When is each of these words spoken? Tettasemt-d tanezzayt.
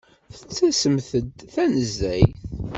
Tettasemt-d 0.35 1.37
tanezzayt. 1.53 2.37